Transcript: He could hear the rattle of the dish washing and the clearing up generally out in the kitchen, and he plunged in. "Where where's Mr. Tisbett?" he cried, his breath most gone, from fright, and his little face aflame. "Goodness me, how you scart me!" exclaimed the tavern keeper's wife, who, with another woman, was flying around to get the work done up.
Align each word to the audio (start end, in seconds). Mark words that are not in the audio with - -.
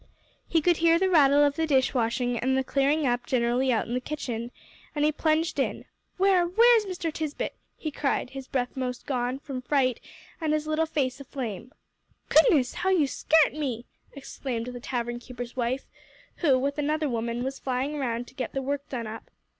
He 0.47 0.61
could 0.61 0.77
hear 0.77 0.97
the 0.97 1.11
rattle 1.11 1.43
of 1.43 1.55
the 1.57 1.67
dish 1.67 1.93
washing 1.93 2.35
and 2.39 2.57
the 2.57 2.63
clearing 2.63 3.05
up 3.05 3.27
generally 3.27 3.71
out 3.71 3.85
in 3.87 3.93
the 3.93 3.99
kitchen, 3.99 4.49
and 4.95 5.05
he 5.05 5.11
plunged 5.11 5.59
in. 5.59 5.85
"Where 6.17 6.43
where's 6.47 6.87
Mr. 6.87 7.13
Tisbett?" 7.13 7.53
he 7.77 7.91
cried, 7.91 8.31
his 8.31 8.47
breath 8.47 8.75
most 8.75 9.05
gone, 9.05 9.37
from 9.37 9.61
fright, 9.61 9.99
and 10.41 10.53
his 10.53 10.65
little 10.65 10.87
face 10.87 11.19
aflame. 11.19 11.71
"Goodness 12.29 12.73
me, 12.73 12.77
how 12.79 12.89
you 12.89 13.05
scart 13.05 13.53
me!" 13.53 13.85
exclaimed 14.13 14.65
the 14.65 14.79
tavern 14.79 15.19
keeper's 15.19 15.55
wife, 15.55 15.85
who, 16.37 16.57
with 16.57 16.79
another 16.79 17.07
woman, 17.07 17.43
was 17.43 17.59
flying 17.59 17.93
around 17.93 18.25
to 18.29 18.33
get 18.33 18.53
the 18.53 18.61
work 18.63 18.89
done 18.89 19.05
up. 19.05 19.29